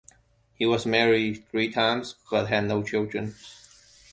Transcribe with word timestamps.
He 0.55 0.65
was 0.65 0.87
married 0.87 1.47
three 1.51 1.71
times, 1.71 2.15
but 2.31 2.47
had 2.49 2.63
no 2.67 2.81
children. 2.81 3.35